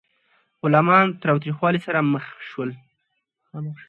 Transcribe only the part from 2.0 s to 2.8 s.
مخامخ شول.